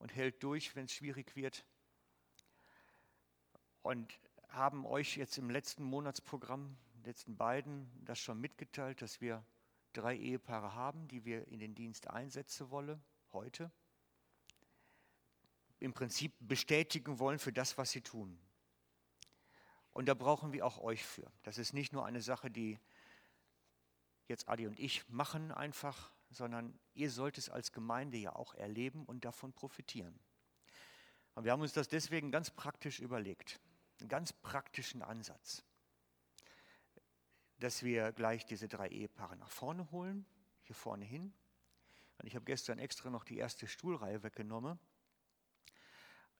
[0.03, 1.63] und hält durch, wenn es schwierig wird.
[3.83, 6.75] Und haben euch jetzt im letzten Monatsprogramm,
[7.05, 9.45] letzten beiden, das schon mitgeteilt, dass wir
[9.93, 13.01] drei Ehepaare haben, die wir in den Dienst einsetzen wollen,
[13.31, 13.71] heute.
[15.79, 18.37] Im Prinzip bestätigen wollen für das, was sie tun.
[19.93, 21.31] Und da brauchen wir auch euch für.
[21.43, 22.77] Das ist nicht nur eine Sache, die
[24.27, 29.05] jetzt Adi und ich machen einfach, sondern ihr sollt es als Gemeinde ja auch erleben
[29.05, 30.19] und davon profitieren.
[31.35, 33.59] Und wir haben uns das deswegen ganz praktisch überlegt,
[33.99, 35.63] einen ganz praktischen Ansatz,
[37.59, 40.25] dass wir gleich diese drei Ehepaare nach vorne holen,
[40.63, 41.33] hier vorne hin.
[42.17, 44.79] Und ich habe gestern extra noch die erste Stuhlreihe weggenommen.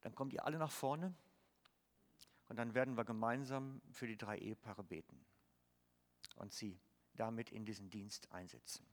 [0.02, 1.16] Dann kommt ihr alle nach vorne
[2.50, 5.26] und dann werden wir gemeinsam für die drei Ehepaare beten
[6.36, 6.80] und sie
[7.16, 8.86] damit in diesen Dienst einsetzen.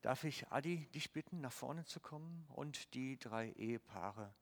[0.00, 4.32] Darf ich Adi dich bitten, nach vorne zu kommen und die drei Ehepaare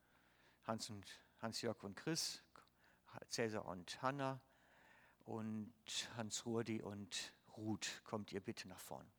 [0.64, 1.06] Hans und
[1.40, 2.42] Hans-Jörg und Chris,
[3.30, 4.40] Cäsar und Hanna
[5.20, 5.72] und
[6.16, 9.15] Hans Rudi und Ruth, kommt ihr bitte nach vorne.